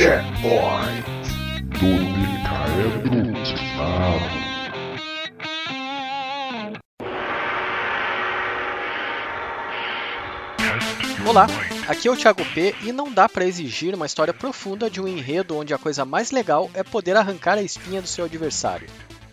[0.00, 1.04] Checkpoint
[1.78, 3.10] do Decaedro
[3.44, 4.40] Quinado.
[11.28, 11.46] Olá,
[11.86, 15.06] aqui é o Thiago P e não dá para exigir uma história profunda de um
[15.06, 18.88] enredo onde a coisa mais legal é poder arrancar a espinha do seu adversário.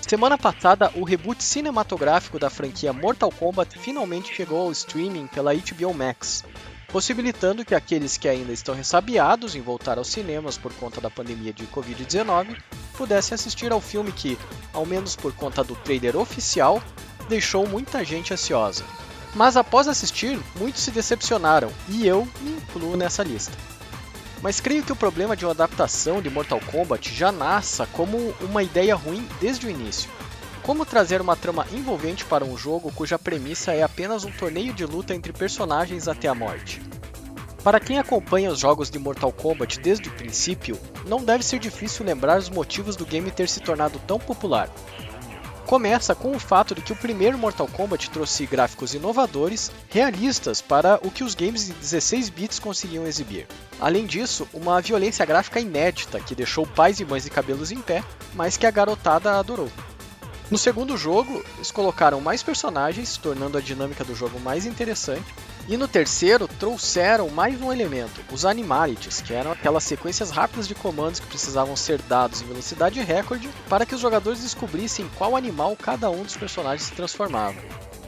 [0.00, 5.92] Semana passada, o reboot cinematográfico da franquia Mortal Kombat finalmente chegou ao streaming pela HBO
[5.92, 6.44] Max,
[6.92, 11.52] possibilitando que aqueles que ainda estão ressabiados em voltar aos cinemas por conta da pandemia
[11.52, 12.58] de Covid-19
[12.96, 14.38] pudessem assistir ao filme que,
[14.74, 16.82] ao menos por conta do trailer oficial,
[17.30, 18.84] deixou muita gente ansiosa.
[19.34, 23.56] Mas após assistir, muitos se decepcionaram, e eu me incluo nessa lista.
[24.42, 28.62] Mas creio que o problema de uma adaptação de Mortal Kombat já nasça como uma
[28.62, 30.10] ideia ruim desde o início.
[30.62, 34.86] Como trazer uma trama envolvente para um jogo cuja premissa é apenas um torneio de
[34.86, 36.80] luta entre personagens até a morte?
[37.64, 42.06] Para quem acompanha os jogos de Mortal Kombat desde o princípio, não deve ser difícil
[42.06, 44.70] lembrar os motivos do game ter se tornado tão popular.
[45.66, 51.00] Começa com o fato de que o primeiro Mortal Kombat trouxe gráficos inovadores, realistas para
[51.02, 53.48] o que os games de 16 bits conseguiam exibir.
[53.80, 58.04] Além disso, uma violência gráfica inédita que deixou pais e mães de cabelos em pé,
[58.34, 59.68] mas que a garotada adorou.
[60.52, 65.34] No segundo jogo, eles colocaram mais personagens, tornando a dinâmica do jogo mais interessante.
[65.66, 70.74] E no terceiro, trouxeram mais um elemento, os Animalities, que eram aquelas sequências rápidas de
[70.74, 75.74] comandos que precisavam ser dados em velocidade recorde para que os jogadores descobrissem qual animal
[75.74, 77.58] cada um dos personagens se transformava.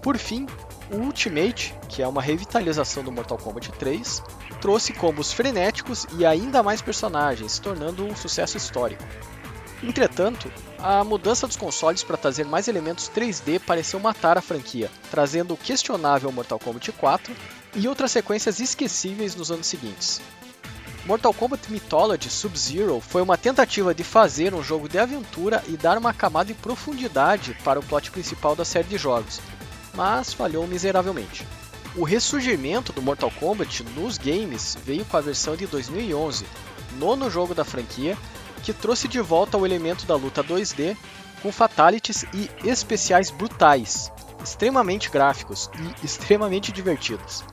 [0.00, 0.46] Por fim,
[0.90, 4.22] o Ultimate, que é uma revitalização do Mortal Kombat 3,
[4.62, 9.04] trouxe combos frenéticos e ainda mais personagens, tornando um sucesso histórico.
[9.82, 15.54] Entretanto, a mudança dos consoles para trazer mais elementos 3D pareceu matar a franquia, trazendo
[15.54, 17.34] o questionável Mortal Kombat 4
[17.74, 20.20] e outras sequências esquecíveis nos anos seguintes.
[21.06, 25.96] Mortal Kombat Mythology Sub-Zero foi uma tentativa de fazer um jogo de aventura e dar
[25.96, 29.40] uma camada de profundidade para o plot principal da série de jogos,
[29.94, 31.46] mas falhou miseravelmente.
[31.96, 36.44] O ressurgimento do Mortal Kombat nos games veio com a versão de 2011,
[36.98, 38.16] nono jogo da franquia,
[38.62, 40.96] que trouxe de volta o elemento da luta 2D
[41.42, 44.12] com fatalities e especiais brutais,
[44.42, 47.44] extremamente gráficos e extremamente divertidos.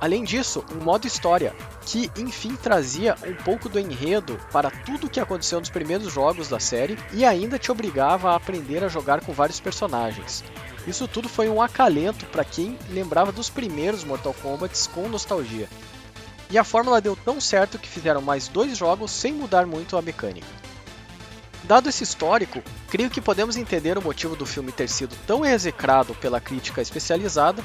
[0.00, 1.54] Além disso, um modo história,
[1.86, 6.48] que enfim trazia um pouco do enredo para tudo o que aconteceu nos primeiros jogos
[6.48, 10.42] da série e ainda te obrigava a aprender a jogar com vários personagens.
[10.88, 15.68] Isso tudo foi um acalento para quem lembrava dos primeiros Mortal Kombat com nostalgia.
[16.52, 20.02] E a fórmula deu tão certo que fizeram mais dois jogos sem mudar muito a
[20.02, 20.46] mecânica.
[21.64, 26.14] Dado esse histórico, creio que podemos entender o motivo do filme ter sido tão execrado
[26.14, 27.64] pela crítica especializada,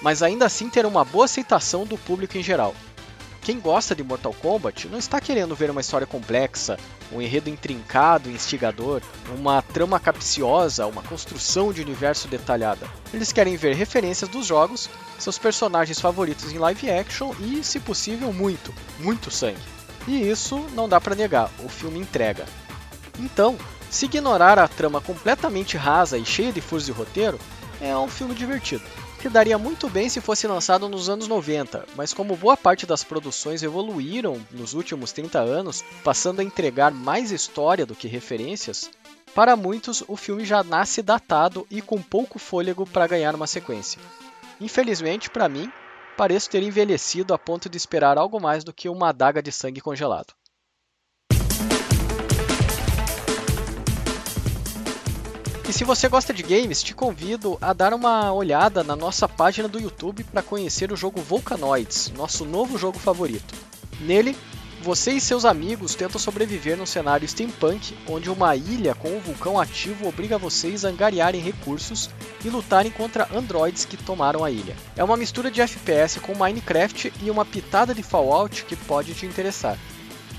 [0.00, 2.74] mas ainda assim ter uma boa aceitação do público em geral.
[3.42, 6.78] Quem gosta de Mortal Kombat não está querendo ver uma história complexa,
[7.10, 9.02] um enredo intrincado e instigador,
[9.36, 12.86] uma trama capciosa, uma construção de universo detalhada.
[13.12, 14.88] Eles querem ver referências dos jogos,
[15.18, 19.58] seus personagens favoritos em live action e, se possível, muito, muito sangue.
[20.06, 22.46] E isso não dá para negar, o filme entrega.
[23.18, 23.58] Então,
[23.90, 27.40] se ignorar a trama completamente rasa e cheia de furos de roteiro,
[27.82, 28.84] é um filme divertido
[29.20, 33.04] que daria muito bem se fosse lançado nos anos 90, mas como boa parte das
[33.04, 38.90] produções evoluíram nos últimos 30 anos, passando a entregar mais história do que referências,
[39.32, 44.02] para muitos o filme já nasce datado e com pouco fôlego para ganhar uma sequência.
[44.60, 45.70] Infelizmente, para mim,
[46.16, 49.80] pareço ter envelhecido a ponto de esperar algo mais do que uma adaga de sangue
[49.80, 50.34] congelado.
[55.68, 59.68] E se você gosta de games, te convido a dar uma olhada na nossa página
[59.68, 63.54] do YouTube para conhecer o jogo Volcanoids, nosso novo jogo favorito.
[64.00, 64.36] Nele,
[64.82, 69.58] você e seus amigos tentam sobreviver num cenário steampunk, onde uma ilha com um vulcão
[69.60, 72.10] ativo obriga vocês a angariarem recursos
[72.44, 74.74] e lutarem contra androids que tomaram a ilha.
[74.96, 79.24] É uma mistura de FPS com Minecraft e uma pitada de Fallout que pode te
[79.24, 79.78] interessar.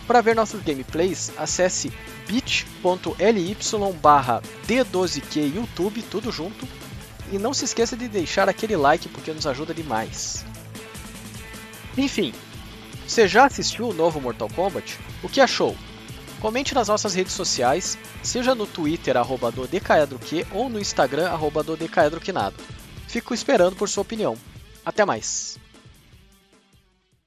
[0.07, 1.91] Para ver nossos gameplays, acesse
[2.27, 3.57] bit.ly
[4.01, 6.67] barra D12Q YouTube, tudo junto.
[7.31, 10.45] E não se esqueça de deixar aquele like porque nos ajuda demais.
[11.97, 12.33] Enfim,
[13.07, 14.99] você já assistiu o novo Mortal Kombat?
[15.23, 15.75] O que achou?
[16.41, 21.63] Comente nas nossas redes sociais, seja no Twitter arroba do DKEdroQ ou no Instagram arroba
[21.63, 22.57] do DKEdroQuinado.
[23.07, 24.35] Fico esperando por sua opinião.
[24.85, 25.62] Até mais!